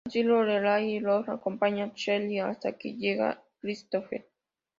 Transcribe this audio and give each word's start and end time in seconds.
Así, 0.07 0.23
Lorelai 0.23 0.93
y 0.95 0.99
Rory 0.99 1.29
acompañan 1.31 1.91
a 1.91 1.93
Sherry 1.93 2.39
hasta 2.39 2.71
que 2.75 2.95
llega 2.95 3.43
Christopher. 3.59 4.25